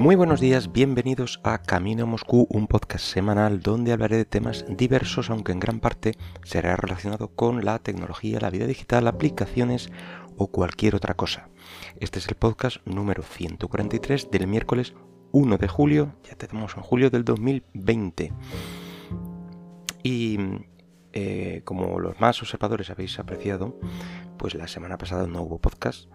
[0.00, 4.64] Muy buenos días, bienvenidos a Camino a Moscú, un podcast semanal donde hablaré de temas
[4.66, 9.90] diversos, aunque en gran parte será relacionado con la tecnología, la vida digital, aplicaciones
[10.38, 11.50] o cualquier otra cosa.
[11.98, 14.94] Este es el podcast número 143 del miércoles
[15.32, 18.32] 1 de julio, ya tenemos en julio del 2020.
[20.02, 20.38] Y
[21.12, 23.78] eh, como los más observadores habéis apreciado,
[24.38, 26.08] pues la semana pasada no hubo podcast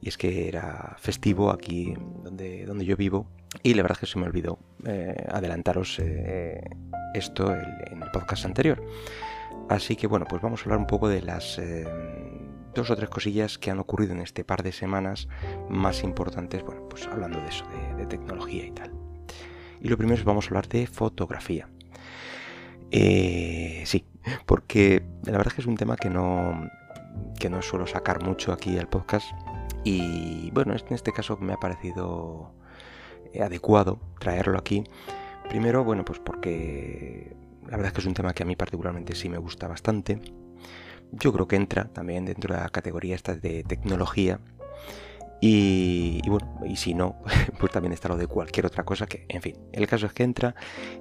[0.00, 3.26] y es que era festivo aquí donde, donde yo vivo
[3.62, 6.60] y la verdad es que se me olvidó eh, adelantaros eh,
[7.14, 8.82] esto en el podcast anterior.
[9.68, 11.58] Así que bueno, pues vamos a hablar un poco de las
[12.74, 15.28] dos o tres cosillas que han ocurrido en este par de semanas
[15.68, 17.64] más importantes, bueno, pues hablando de eso,
[17.96, 18.92] de, tecnología y tal.
[19.80, 21.68] Y lo primero es vamos a hablar de fotografía.
[22.90, 24.04] Eh, sí,
[24.46, 26.68] porque la verdad es que es un tema que no,
[27.38, 29.26] que no suelo sacar mucho aquí al podcast.
[29.84, 32.52] Y bueno, en este caso me ha parecido
[33.32, 34.84] eh, adecuado traerlo aquí.
[35.48, 39.14] Primero, bueno, pues porque la verdad es que es un tema que a mí particularmente
[39.14, 40.20] sí me gusta bastante.
[41.12, 44.40] Yo creo que entra también dentro de la categoría esta de tecnología
[45.46, 47.16] y, bueno, y si no,
[47.60, 50.22] pues también está lo de cualquier otra cosa que, en fin, el caso es que
[50.22, 50.54] entra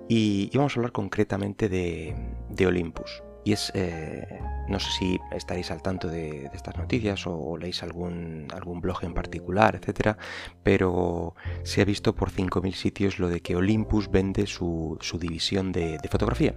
[0.09, 3.23] y, vamos a hablar concretamente de, Olympus.
[3.44, 8.47] Y es, eh, no sé si estaréis al tanto de, estas noticias o, leéis algún,
[8.53, 10.17] algún blog en particular, etcétera,
[10.63, 15.99] pero se ha visto por 5.000 sitios lo de que Olympus vende su, división de
[16.09, 16.55] fotografía.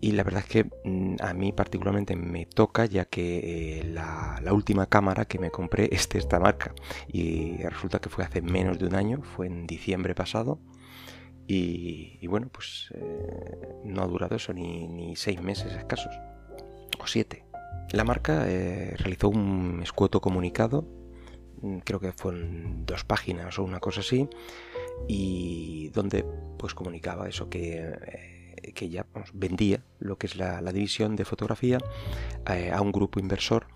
[0.00, 4.40] Y la verdad es que mm, a mí particularmente me toca ya que eh, la,
[4.52, 6.74] última cámara que me compré es de esta marca.
[7.08, 10.60] Y resulta que fue hace menos de un año, fue en diciembre pasado.
[11.50, 13.47] Y, bueno, pues eh,
[13.88, 16.14] no ha durado eso ni, seis meses escasos
[16.98, 17.44] o siete.
[17.90, 20.84] La marca eh, realizó un escueto comunicado,
[21.62, 24.28] mm, creo que fue en dos páginas o una cosa así,
[25.06, 26.24] y donde
[26.58, 28.36] pues comunicaba eso que
[28.74, 31.78] que ya vendía lo que es la, división de fotografía
[32.48, 33.66] eh, a un grupo inversor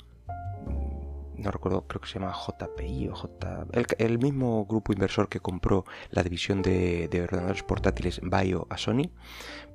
[1.42, 3.66] no recuerdo, creo que se llama JPI o J...
[3.98, 9.10] El, mismo grupo inversor que compró la división de, ordenadores portátiles Bio a Sony,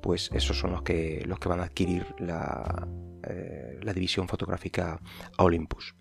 [0.02, 2.88] pues esos son los que, los que van a adquirir la,
[3.24, 5.00] eh, la división fotográfica
[5.38, 5.96] a Olympus.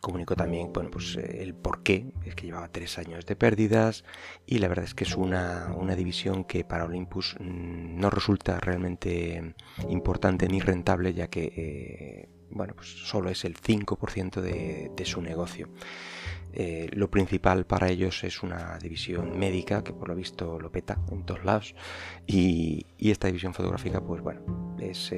[0.00, 4.04] Comunicó también bueno, pues, eh, el por qué, es que llevaba tres años de pérdidas
[4.46, 9.54] y la verdad es que es una, división que para Olympus mm, no resulta realmente
[9.88, 15.20] importante ni rentable ya que eh, bueno, pues solo es el 5% de, de, su
[15.20, 15.68] negocio.
[16.52, 20.98] Eh, lo principal para ellos es una división médica que por lo visto lo peta
[21.12, 21.74] en todos lados
[22.26, 24.40] y, esta división fotográfica pues bueno
[24.80, 25.12] es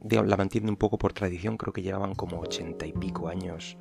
[0.00, 3.76] la mantiene un poco por tradición, creo que llevaban como ochenta y pico años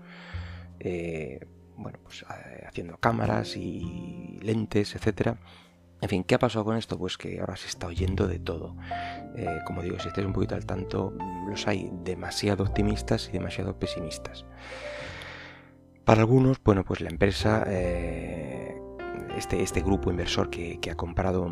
[0.79, 1.39] eh,
[1.77, 5.37] bueno, pues, eh, haciendo cámaras y lentes, etcétera.
[6.03, 6.97] En fin, ¿qué ha pasado con esto?
[6.97, 8.75] Pues que ahora se está oyendo de todo.
[9.38, 11.14] Eh, como digo, si estáis un poquito al tanto,
[11.47, 14.46] los hay demasiado optimistas y demasiado pesimistas.
[16.03, 17.64] Para algunos, bueno, pues la empresa
[19.38, 21.50] este, este, grupo inversor que, ha comprado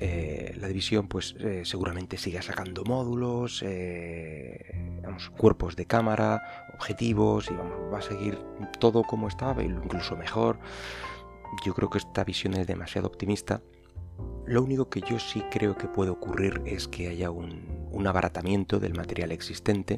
[0.00, 5.00] eh, la división, pues eh, seguramente siga sacando módulos, eh,
[5.36, 8.38] cuerpos de cámara, objetivos, y vamos, va a seguir
[8.78, 10.58] todo como estaba, incluso mejor.
[11.64, 13.60] Yo creo que esta visión es demasiado optimista.
[14.46, 18.94] Lo único que yo sí creo que puede ocurrir es que haya un abaratamiento del
[18.94, 19.96] material existente.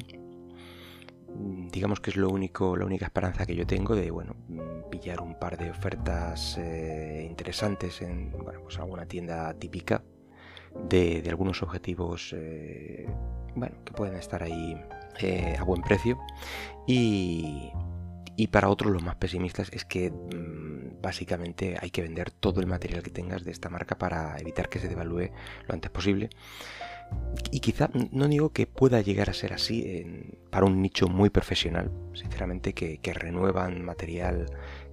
[1.35, 4.89] Mm, digamos que es lo único, la única esperanza que yo tengo de bueno, mm,
[4.89, 10.03] pillar un par de ofertas eh, interesantes en bueno, pues alguna tienda típica
[10.89, 13.07] de, algunos objetivos eh,
[13.55, 14.77] bueno, que pueden estar ahí
[15.19, 16.19] eh, a buen precio.
[16.87, 17.71] Y,
[18.35, 22.67] y para otros los más pesimistas es que mm, básicamente hay que vender todo el
[22.67, 25.31] material que tengas de esta marca para evitar que se devalúe
[25.67, 26.29] lo antes posible.
[27.51, 30.05] Y quizá no digo que pueda llegar a ser así
[30.49, 34.49] para un nicho muy profesional, sinceramente, que, renuevan material,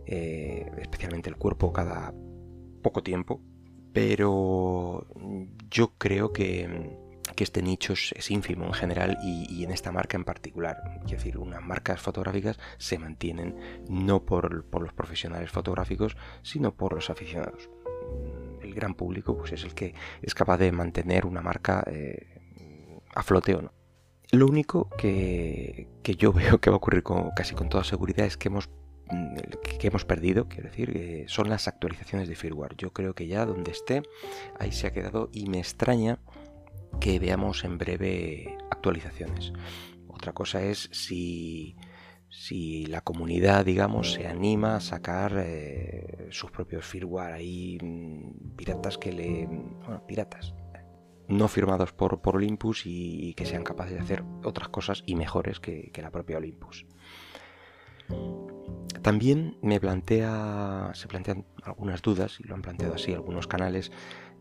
[0.06, 2.12] eh, especialmente el cuerpo, cada
[2.82, 3.40] poco tiempo,
[3.92, 5.06] pero
[5.70, 6.98] yo creo que,
[7.42, 11.00] este nicho es, ínfimo en general y, en esta marca en particular.
[11.04, 13.56] Es decir, unas marcas fotográficas se mantienen
[13.88, 17.68] no por, los profesionales fotográficos, sino por los aficionados
[18.62, 22.40] el gran público pues es el que es capaz de mantener una marca eh,
[23.14, 23.72] a flote o no.
[24.32, 28.36] Lo único que, yo veo que va a ocurrir con, casi con toda seguridad es
[28.36, 28.68] que hemos
[29.10, 29.36] mm,
[29.78, 32.76] que hemos perdido, quiero decir, eh, son las actualizaciones de firmware.
[32.76, 34.02] Yo creo que ya donde esté,
[34.58, 36.18] ahí se ha quedado y me extraña
[36.98, 39.52] que veamos en breve actualizaciones.
[40.08, 41.76] Otra cosa es si
[42.30, 48.98] si la comunidad, digamos, se anima a sacar eh, sus propios firmware ahí mm, piratas
[48.98, 49.46] que le...
[49.46, 50.54] bueno, piratas,
[51.26, 55.58] no firmados por, por Olympus y, que sean capaces de hacer otras cosas y mejores
[55.60, 56.86] que, la propia Olympus.
[59.02, 63.92] También me plantea, se plantean algunas dudas, y lo han planteado así algunos canales,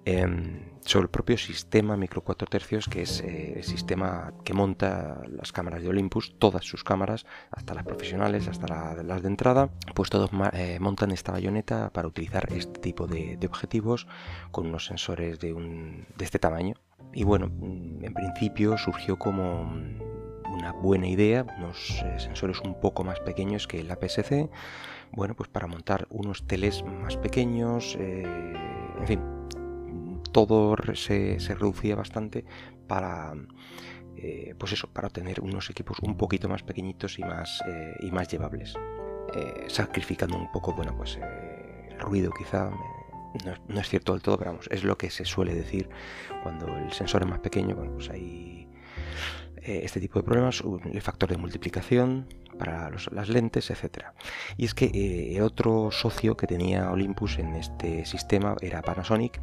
[0.06, 5.22] em, sobre el propio sistema micro 4 tercios, que es eh, el sistema que monta
[5.28, 10.10] las cámaras de Olympus, todas sus cámaras, hasta las profesionales, hasta las de entrada, pues
[10.10, 14.08] todos eh, montan esta bayoneta para utilizar este tipo de, objetivos
[14.50, 15.56] con unos sensores de,
[16.20, 16.74] este tamaño.
[17.14, 23.04] Y bueno, mm, en principio surgió como una buena idea, unos eh, sensores un poco
[23.04, 24.50] más pequeños que el APS-C,
[25.12, 29.20] bueno, pues para montar unos teles más pequeños, en fin,
[30.32, 32.46] todo se, reducía bastante
[32.88, 33.34] para,
[34.18, 38.12] eh, pues eso, para obtener unos equipos un poquito más pequeñitos y más, eh, y
[38.12, 38.74] más llevables.
[39.34, 42.72] Eh, sacrificando un poco, bueno, pues el ruido quizá.
[43.68, 45.88] No, es cierto del todo, pero vamos, es lo que se suele decir
[46.42, 48.68] cuando el sensor es más pequeño, bueno, pues hay
[49.62, 52.28] este tipo de problemas, el factor de multiplicación
[52.58, 54.06] para las lentes, etc.
[54.58, 59.40] Y es que otro socio que tenía Olympus en este sistema era Panasonic,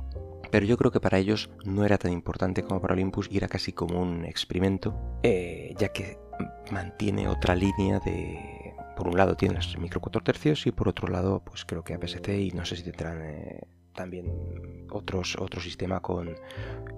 [0.57, 3.47] pero yo creo que para ellos no era tan importante como para Olympus y era
[3.47, 6.17] casi como un experimento, eh, ya que
[6.71, 8.75] mantiene otra línea de...
[8.97, 11.93] Por un lado tiene las micro 4 tercios y por otro lado pues creo que
[11.93, 13.61] APS-C y no sé si tendrán eh,
[13.95, 14.33] también
[14.91, 15.23] otro
[15.61, 16.35] sistema con,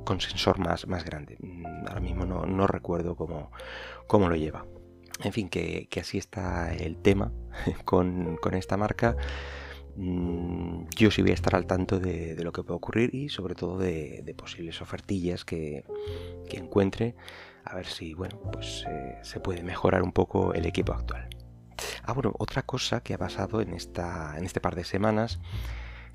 [0.05, 1.37] con sensor más, más grande.
[1.41, 3.51] Mm, ahora mismo no, no recuerdo cómo,
[4.07, 4.67] cómo lo lleva.
[5.25, 7.33] En fin, que, que así está el tema
[7.85, 9.17] con, con esta marca.
[10.01, 13.57] Mm, yo sí voy a estar al tanto de, lo que puede ocurrir y sobre
[13.57, 15.85] todo de, posibles ofertillas que,
[16.53, 17.17] encuentre
[17.65, 21.29] a ver si bueno pues eh, se puede mejorar un poco el equipo actual.
[22.05, 25.41] Ah bueno otra cosa que ha pasado en esta en este par de semanas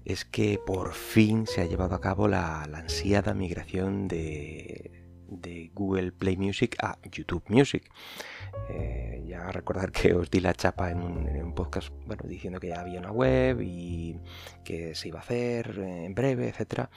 [0.06, 5.03] es que por fin se ha llevado a cabo la, la ansiada migración de
[5.42, 7.90] de Google Play Music a YouTube Music.
[8.70, 12.82] Eh, ya recordar que os di la chapa en un, podcast bueno, diciendo que ya
[12.82, 14.20] había una web y
[14.64, 16.90] que se iba a hacer en breve, etcétera.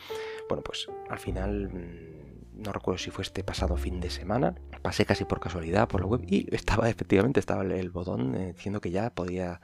[0.48, 5.04] Bueno, pues al final mm, no recuerdo si fue este pasado fin de semana, pasé
[5.04, 8.90] casi por casualidad por la web y estaba efectivamente estaba el botón eh, diciendo que
[8.90, 9.60] ya podía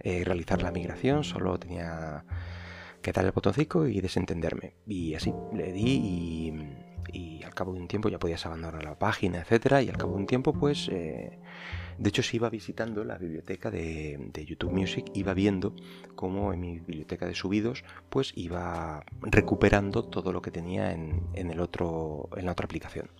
[0.00, 2.24] eh, realizar la migración, solo tenía
[3.02, 4.74] que dar el botoncito y desentenderme.
[4.86, 6.52] Y así le di y
[7.12, 10.12] y al cabo de un tiempo ya podías abandonar la página, etcétera, y al cabo
[10.12, 11.38] de un tiempo, pues, eh,
[11.98, 15.74] de hecho, si iba visitando la biblioteca de, YouTube Music, iba viendo
[16.14, 21.60] cómo en mi biblioteca de subidos, pues iba recuperando todo lo que tenía en, el
[21.60, 23.10] otro, en la otra aplicación.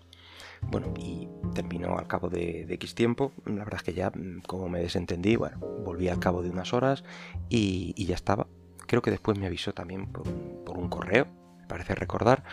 [0.63, 3.33] Bueno, y terminó al cabo de, X tiempo.
[3.45, 6.73] La verdad es que ya, mm, como me desentendí, bueno, volví al cabo de unas
[6.73, 7.05] horas
[7.49, 8.47] y, ya estaba.
[8.87, 10.25] Creo que después me avisó también por
[10.67, 11.27] por un correo,
[11.61, 12.45] me parece recordar,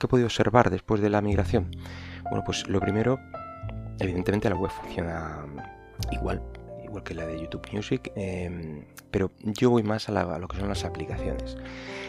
[0.00, 1.70] ¿Qué he podido observar después de la migración?
[2.30, 3.20] Bueno, pues lo primero,
[3.98, 5.44] evidentemente la web funciona
[6.10, 6.42] igual,
[6.82, 10.70] igual que la de YouTube Music, em, pero yo voy más a, lo que son
[10.70, 11.58] las aplicaciones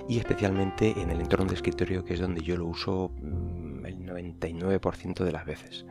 [0.08, 3.98] y especialmente en el entorno de escritorio que es donde yo lo uso mm, el
[4.06, 5.86] 99% de las veces.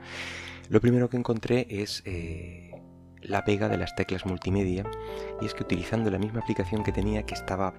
[0.71, 2.81] Lo primero que encontré es eh,
[3.21, 4.91] la pega de las teclas multimedia
[5.43, 7.75] y es que utilizando la misma aplicación que tenía que estaba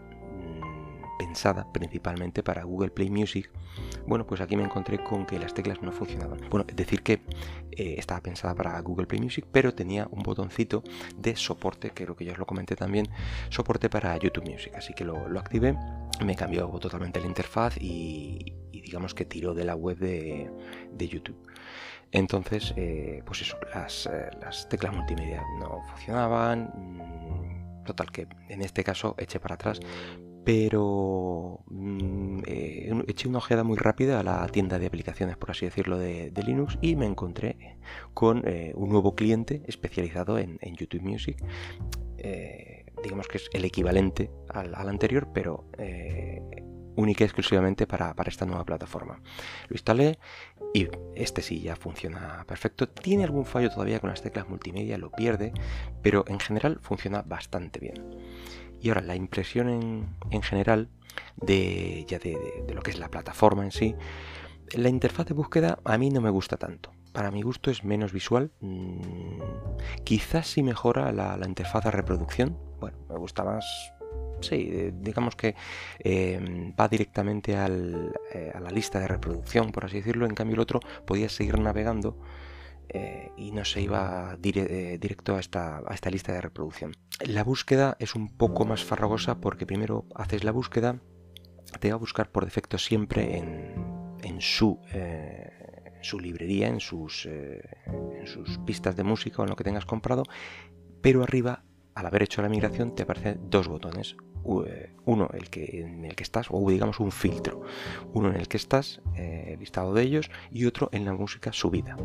[1.22, 3.52] pensada principalmente para Google Play Music,
[4.08, 6.40] bueno, pues aquí me encontré con que las teclas no funcionaban.
[6.50, 7.22] Bueno, es decir que
[7.72, 10.84] eh, estaba pensada para Google Play Music, pero tenía un botoncito
[11.16, 13.08] de soporte, creo que ya os lo comenté también,
[13.50, 14.74] soporte para YouTube Music.
[14.76, 15.78] Así que lo, activé,
[16.26, 21.38] me cambió totalmente la interfaz y, digamos que tiró de la web de, YouTube.
[22.12, 26.72] Entonces, eh, pues eso, las, eh, las, teclas multimedia no funcionaban.
[26.76, 29.80] Mm, total, que en este caso eché para atrás
[30.44, 35.66] pero mm, eh, eché una ojeada muy rápida a la tienda de aplicaciones, por así
[35.66, 37.78] decirlo, de, Linux y me encontré
[38.14, 41.38] con eh, un nuevo cliente especializado en, YouTube Music.
[42.18, 45.66] Eh, digamos que es el equivalente al, anterior, pero
[46.96, 49.22] única y exclusivamente para, para, esta nueva plataforma.
[49.70, 50.18] Lo instalé
[50.74, 52.90] y este sí ya funciona perfecto.
[52.90, 55.54] Tiene algún fallo todavía con las teclas multimedia, lo pierde,
[56.02, 57.96] pero en general funciona bastante bien.
[58.82, 59.70] Y ahora la impresión
[60.32, 60.90] en, general
[61.38, 63.96] de, ya de, lo que es la plataforma en sí,
[64.74, 66.92] la interfaz de búsqueda a mí no me gusta tanto.
[67.14, 68.52] Para mi gusto es menos visual.
[68.62, 69.42] Mm,
[70.04, 72.58] quizás sí mejora la, interfaz de reproducción.
[72.80, 73.66] Bueno, me gusta más
[74.40, 75.56] sí, digamos que
[76.00, 80.26] em, va directamente eh, a la lista de reproducción, por así decirlo.
[80.26, 82.18] En cambio, el otro podía seguir navegando
[82.94, 85.82] eh, y no se iba eh, directo a esta,
[86.12, 86.94] lista de reproducción.
[87.26, 91.00] La búsqueda es un poco más farragosa porque primero haces la búsqueda,
[91.80, 98.28] te va a buscar por defecto siempre en, su, eh, su librería, en sus, en
[98.28, 100.24] sus pistas de música o en lo que tengas comprado,
[101.02, 101.64] pero arriba,
[101.96, 106.24] al haber hecho la migración, te aparecen dos botones, uno el que, en el que
[106.24, 107.62] estás, o digamos un filtro,
[108.14, 111.98] uno en el que estás, eh, listado de ellos, y otro en la música subida.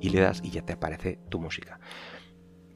[0.00, 1.80] Y le das y ya te aparece tu música.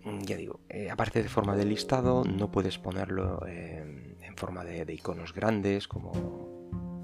[0.04, 4.92] Mm, ya digo, eh, aparece de forma de listado, no puedes ponerlo en forma de,
[4.92, 6.12] iconos grandes como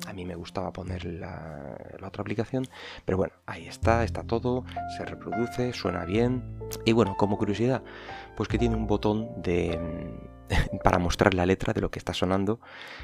[0.07, 2.66] a mí me gustaba poner la, la, otra aplicación,
[3.04, 4.64] pero bueno, ahí está, está todo,
[4.97, 6.62] se reproduce, suena bien.
[6.85, 7.83] Y bueno, como curiosidad,
[8.37, 9.79] pues que tiene un botón de,
[10.85, 12.61] para mostrar la letra de lo que está sonando,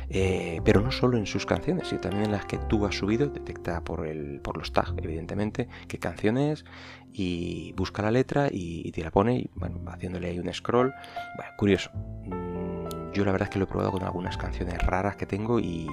[0.09, 3.29] eh, pero no solo en sus canciones, sino también en las que tú has subido,
[3.29, 6.65] detecta por, el, por los tags, evidentemente, qué canción es,
[7.13, 10.93] y busca la letra y, te la pone, y, bueno, haciéndole ahí un scroll.
[11.37, 11.91] Bueno, curioso.
[11.95, 15.59] Mm, yo la verdad es que lo he probado con algunas canciones raras que tengo
[15.59, 15.87] y,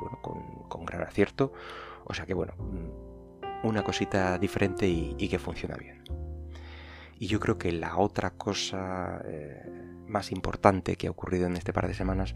[0.00, 0.18] bueno,
[0.68, 1.52] con, gran acierto.
[2.04, 6.02] O sea que bueno, mm, una cosita diferente y, que funciona bien.
[7.18, 9.62] Y yo creo que la otra cosa eh,
[10.06, 12.34] más importante que ha ocurrido en este par de semanas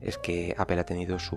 [0.00, 1.36] es que Apple ha tenido su,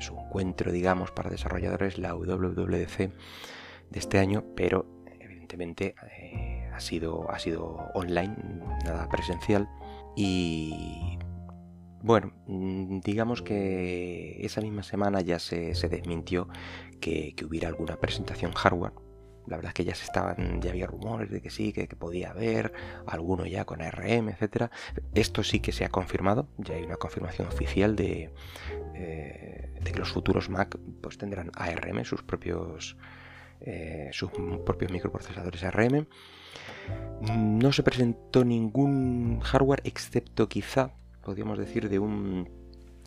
[0.00, 4.86] encuentro, digamos, para desarrolladores, la WWDC de este año, pero
[5.20, 8.36] evidentemente eh, ha, sido, ha sido online,
[8.84, 9.68] nada presencial.
[10.16, 11.18] Y
[12.02, 16.48] bueno, mm, digamos que esa misma semana ya se, desmintió
[17.00, 19.03] que hubiera alguna presentación hardware
[19.46, 22.30] la verdad es que ya se estaban, ya había rumores de que sí, que, podía
[22.30, 22.72] haber,
[23.06, 24.70] alguno ya con ARM, etcétera.
[25.14, 28.32] Esto sí que se ha confirmado, ya hay una confirmación oficial de,
[28.94, 32.96] eh, de que los futuros Mac pues tendrán ARM, sus propios
[33.60, 34.30] eh, sus
[34.66, 36.06] propios microprocesadores ARM.
[37.30, 42.63] No se presentó ningún hardware excepto quizá, podríamos decir, de un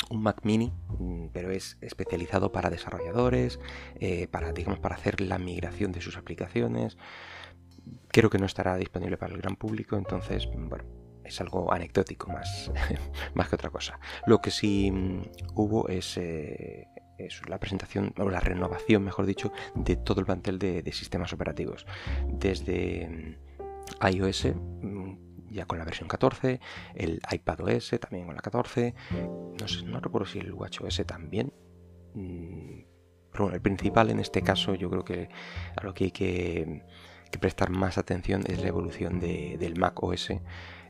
[0.10, 3.60] un Mac Mini, mm, pero es especializado para desarrolladores,
[4.00, 6.98] eh, para, digamos, para hacer la migración de sus aplicaciones.
[8.10, 10.84] Creo que no estará disponible para el gran público, entonces, bueno,
[11.24, 12.72] es algo anecdótico más,
[13.34, 14.00] más que otra cosa.
[14.26, 15.24] Lo que sí mm,
[15.56, 16.88] hubo es, eh,
[17.48, 21.86] la presentación, o la renovación, mejor dicho, de todo el plantel de, de sistemas operativos.
[22.28, 24.48] Desde mm, iOS,
[25.52, 26.60] ya con la versión 14,
[26.96, 28.94] el iPad OS también con la 14,
[29.60, 31.54] no, sé, no recuerdo si el WatchOS también.
[32.14, 32.82] Mm,
[33.32, 35.30] pero bueno, el principal en este caso yo creo que
[35.76, 36.84] a lo que hay que,
[37.40, 40.30] prestar más atención es la evolución del Mac OS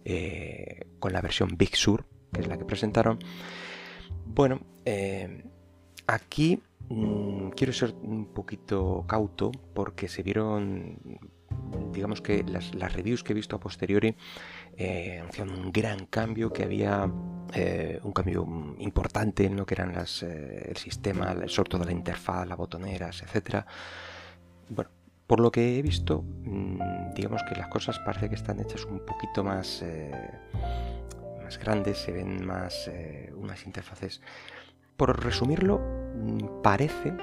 [0.05, 3.19] eh, con la versión Big Sur, que es la que presentaron.
[4.25, 5.43] Bueno, eh,
[6.05, 10.99] aquí mm, quiero ser un poquito cauto porque se vieron
[11.91, 14.15] digamos que las, reviews que he visto a posteriori
[14.75, 17.11] eh, anuncian un gran cambio, que había
[17.53, 18.45] eh, un cambio
[18.79, 23.65] importante en lo que eran eh, el sistema, sobre todo la interfaz, las botoneras, etc.
[24.69, 24.91] Bueno,
[25.25, 28.99] por lo que he visto, mm, digamos que las cosas parece que están hechas un
[28.99, 29.83] poquito más,
[31.43, 32.89] más grandes, se ven más
[33.35, 34.21] unas interfaces.
[34.95, 37.13] Por resumirlo, mm, parece,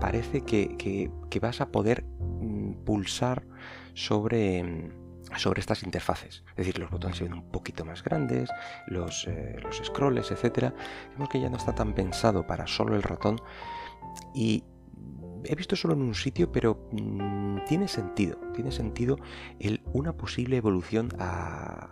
[0.00, 0.76] parece que,
[1.28, 2.04] que vas a poder
[2.84, 3.44] pulsar
[3.94, 4.90] sobre,
[5.36, 6.44] sobre estas interfaces.
[6.50, 8.50] Es decir, los botones se ven un poquito más grandes,
[8.86, 10.72] los, eh, los scrolls, etc.
[11.12, 13.40] Vemos que ya no está tan pensado para solo el ratón
[14.34, 14.64] y
[15.44, 19.16] he visto solo en un sitio, pero mm, tiene sentido, tiene sentido
[19.92, 21.90] una posible evolución a,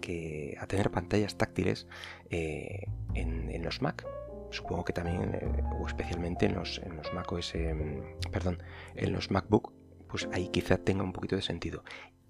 [0.00, 1.86] que, a tener pantallas táctiles
[2.30, 4.06] eh, en, los Mac
[4.50, 8.62] supongo que también eh, o especialmente en los, en los Mac OS, mm, perdón,
[8.94, 9.72] en los MacBook
[10.14, 11.82] pues ahí quizá tenga un poquito de sentido.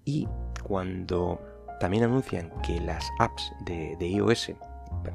[0.05, 0.27] Y
[0.63, 1.39] cuando
[1.79, 4.53] también anuncian que las apps de, iOS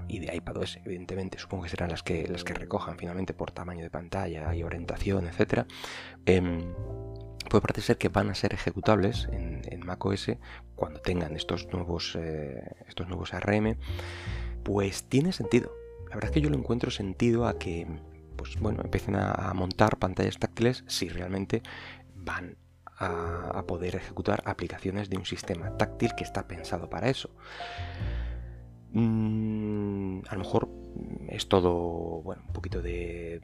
[0.06, 3.82] y de iPadOS, evidentemente, supongo que serán las que, las que recojan finalmente por tamaño
[3.82, 5.66] de pantalla y orientación, etc.
[6.26, 6.40] Eh,
[7.50, 10.30] puede parecer que van a ser ejecutables en, macOS
[10.76, 13.78] cuando tengan estos nuevos, eh, estos nuevos ARM,
[14.62, 15.72] pues tiene sentido.
[16.08, 17.88] La verdad es que yo lo encuentro sentido a que
[18.36, 21.62] pues bueno, empiecen a montar pantallas táctiles si realmente
[22.14, 22.56] van
[23.00, 27.30] a, poder ejecutar aplicaciones de un sistema táctil que está pensado para eso.
[28.92, 30.68] Mm, a lo mejor
[31.28, 33.40] es todo bueno, un poquito de,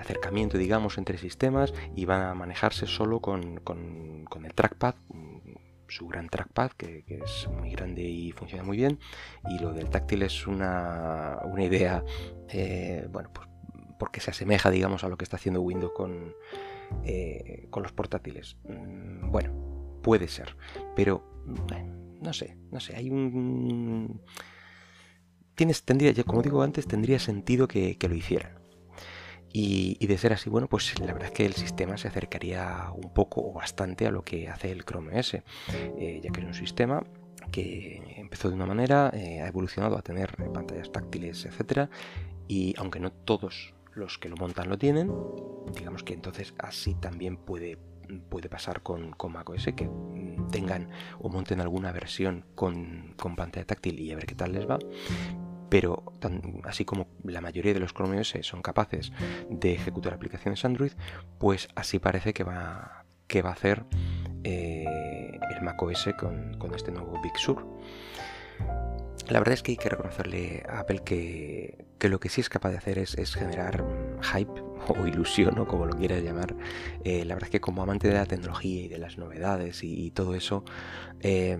[0.00, 3.60] acercamiento, digamos, entre sistemas y van a manejarse solo con,
[4.44, 4.94] el trackpad,
[5.86, 8.98] su gran trackpad, que, es muy grande y funciona muy bien.
[9.48, 12.04] Y lo del táctil es una, idea,
[12.48, 13.48] eh, bueno, pues
[13.98, 16.34] porque se asemeja, digamos, a lo que está haciendo Windows con,
[17.04, 18.56] eh, con los portátiles.
[18.68, 19.52] Mm, bueno,
[20.02, 20.56] puede ser,
[20.94, 21.24] pero
[22.20, 24.20] no sé, no sé, hay un...
[25.54, 28.58] Tienes, tendría, como digo antes, tendría sentido que, lo hicieran.
[29.52, 33.14] Y, de ser así, bueno, pues la verdad es que el sistema se acercaría un
[33.14, 36.54] poco o bastante a lo que hace el Chrome OS, eh, ya que es un
[36.54, 37.04] sistema
[37.52, 41.88] que empezó de una manera, eh, ha evolucionado a tener pantallas táctiles, etc.
[42.48, 45.12] Y aunque no todos los que lo montan lo tienen,
[45.74, 47.78] digamos que entonces así también puede,
[48.28, 49.88] puede pasar con, con macOS, que
[50.50, 54.78] tengan o monten alguna versión con, pantalla táctil y a ver qué tal les va.
[55.68, 56.04] Pero
[56.64, 59.12] así como la mayoría de los Chrome OS son capaces
[59.48, 60.92] de ejecutar aplicaciones Android,
[61.38, 63.84] pues así parece que va, que va a hacer
[64.44, 64.84] eh,
[65.50, 67.66] el macOS con, con este nuevo Big Sur.
[69.28, 72.70] La verdad es que hay que reconocerle a Apple que, lo que sí es capaz
[72.70, 73.84] de hacer es, generar
[74.34, 74.52] hype
[74.88, 76.54] o ilusión o como lo quieras llamar.
[77.04, 80.10] Eh, la verdad es que como amante de la tecnología y de las novedades y,
[80.10, 80.64] todo eso,
[81.20, 81.58] eh,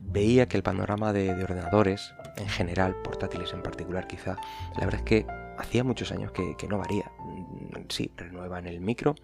[0.00, 4.36] veía que el panorama de, ordenadores en general, portátiles en particular quizá,
[4.78, 5.26] la verdad es que
[5.60, 7.10] hacía muchos años que, no varía.
[7.18, 9.14] Mm, sí, renuevan el micro.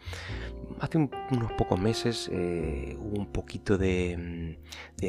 [0.80, 5.00] Hace unos pocos meses eh, hubo un poquito de, mm,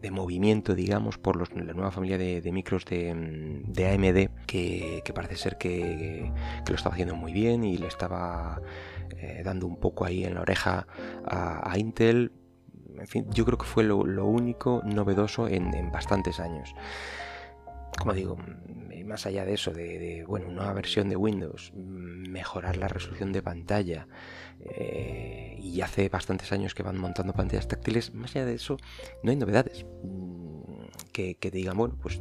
[0.00, 5.56] de, movimiento, digamos, por la nueva familia de, micros de, mm, AMD, que, parece ser
[5.56, 6.30] que,
[6.68, 8.60] lo estaba haciendo muy bien y le estaba
[9.18, 10.86] eh, dando un poco ahí en la oreja
[11.24, 12.32] a, Intel.
[12.98, 16.74] En fin, yo creo que fue lo, único novedoso en bastantes años
[17.98, 18.36] como digo,
[19.04, 24.08] más allá de eso, de, bueno, una versión de Windows, mejorar la resolución de pantalla,
[24.60, 28.76] eh, y hace bastantes años que van montando pantallas táctiles, más allá de eso,
[29.22, 30.52] no hay novedades mm,
[31.12, 32.20] que, te digan, bueno, pues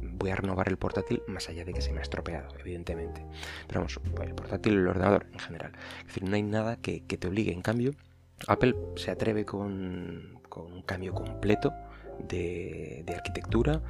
[0.00, 3.26] voy a renovar el portátil, más allá de que se me ha estropeado, evidentemente.
[3.66, 5.72] Pero vamos, el portátil y el ordenador en general.
[6.00, 7.52] Es decir, no hay nada que, te obligue.
[7.52, 7.92] En cambio,
[8.46, 11.72] Apple se atreve con, un cambio completo
[12.28, 13.82] de, de arquitectura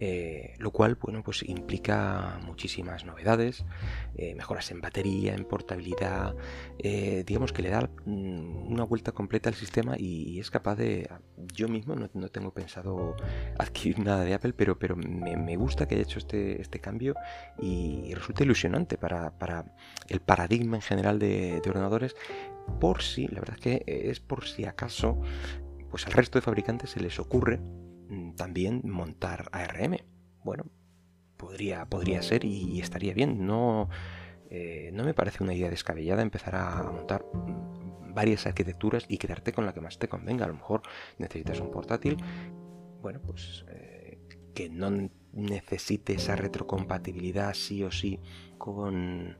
[0.00, 3.64] eh, lo cual bueno, pues implica muchísimas novedades,
[4.16, 6.34] eh, mejoras en batería, en portabilidad,
[6.78, 11.08] eh, digamos que le da mm, una vuelta completa al sistema y, es capaz de,
[11.54, 13.16] yo mismo no, tengo pensado
[13.58, 17.14] adquirir nada de Apple, pero, pero me, gusta que haya hecho este, este cambio
[17.60, 19.32] y, resulta ilusionante para,
[20.08, 22.16] el paradigma en general de, de ordenadores,
[22.80, 25.20] por si, la verdad es que es por si acaso,
[25.90, 27.60] pues al resto de fabricantes se les ocurre
[28.36, 29.98] también montar ARM.
[30.44, 30.64] Bueno,
[31.36, 33.46] podría, podría ser y, estaría bien.
[33.46, 33.88] No,
[34.50, 39.52] eh, no me parece una idea descabellada empezar a montar mm, varias arquitecturas y quedarte
[39.52, 40.44] con la que más te convenga.
[40.44, 40.82] A lo mejor
[41.18, 42.16] necesitas un portátil,
[43.00, 44.18] bueno, pues eh,
[44.54, 44.90] que no
[45.32, 48.20] necesite esa retrocompatibilidad sí o sí
[48.58, 49.38] con,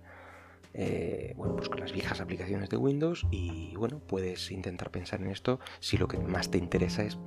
[0.75, 5.31] eh, bueno, pues con las viejas aplicaciones de Windows y bueno, puedes intentar pensar en
[5.31, 7.19] esto si lo que más te interesa es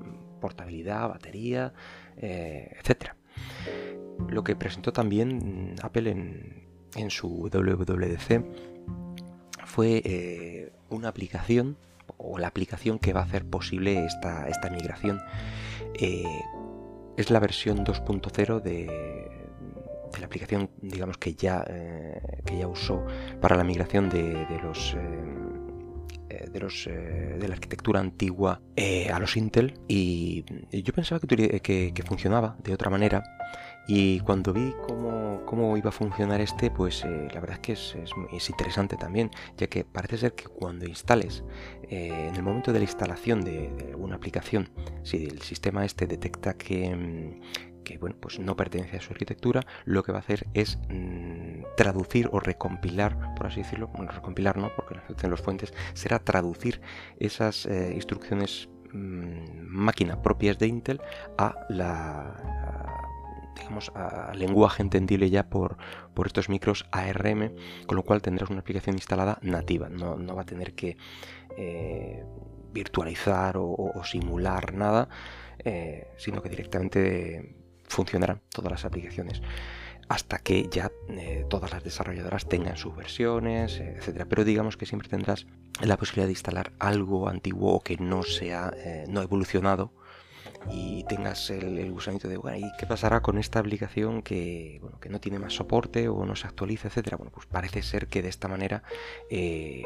[0.42, 1.74] portabilidad, batería,
[2.18, 3.12] eh, etc.
[4.28, 6.66] Lo que presentó también Apple en,
[7.10, 8.46] su WWDC
[9.66, 11.78] fue eh, una aplicación
[12.18, 15.20] o la aplicación que va a hacer posible esta, esta migración.
[17.18, 19.45] es la versión 2.0 de,
[20.20, 23.06] la aplicación, digamos que ya, eh, que ya usó
[23.42, 25.00] para la migración de, los eh,
[26.30, 28.62] eh, de, los, de la arquitectura antigua
[29.12, 29.80] a los Intel.
[29.88, 33.24] Y, yo pensaba que, que, funcionaba de otra manera.
[33.88, 37.96] Y cuando vi cómo, cómo iba a funcionar este pues la verdad es que es,
[38.34, 41.44] es, interesante también ya que parece ser que cuando instales
[41.88, 44.70] en el momento de la instalación de, de, alguna aplicación
[45.04, 49.66] si el sistema este detecta que, mm, que bueno, pues no pertenece a su arquitectura,
[49.86, 54.58] lo que va a hacer es mm, traducir o recompilar, por así decirlo, bueno, recompilar
[54.58, 56.82] no, porque en los fuentes, será traducir
[57.20, 61.02] esas eh, instrucciones mm, máquina propias de Intel
[61.38, 63.06] a la
[63.56, 65.78] digamos a lenguaje entendible ya por,
[66.14, 67.56] por estos micros ARM,
[67.88, 70.98] con lo cual tendrás una aplicación instalada nativa, no, va a tener que
[71.58, 72.26] eh,
[72.74, 75.08] virtualizar o, simular nada,
[75.60, 77.56] eh, sino que directamente
[77.88, 79.42] funcionarán todas las aplicaciones
[80.08, 84.26] hasta que ya eh, todas las desarrolladoras tengan sus versiones, etcétera.
[84.26, 85.48] Pero digamos que siempre tendrás
[85.82, 89.92] la posibilidad de instalar algo antiguo o que no sea eh, no evolucionado
[90.72, 95.10] y tengas el, gusanito de bueno, ¿y qué pasará con esta aplicación que bueno, que
[95.10, 97.18] no tiene más soporte o no se actualiza, etcétera?
[97.18, 98.84] Bueno, pues parece ser que de esta manera
[99.30, 99.84] eh,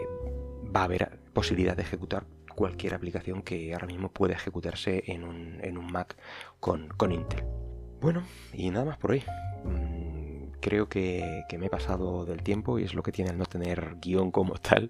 [0.75, 5.59] va a haber posibilidad de ejecutar cualquier aplicación que ahora mismo puede ejecutarse en un,
[5.62, 6.17] en un Mac
[6.59, 7.59] con, con Intel.
[8.01, 9.23] Bueno, y nada más por hoy.
[9.65, 13.38] Mm, creo que, que, me he pasado del tiempo y es lo que tiene el
[13.38, 14.89] no tener guion como tal.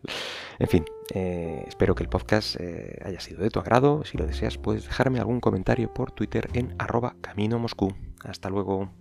[0.60, 4.04] En fin, eh, espero que el podcast eh, haya sido de tu agrado.
[4.06, 7.94] Si lo deseas, puedes dejarme algún comentario por Twitter en arroba camino Moscú.
[8.24, 8.92] Hasta luego.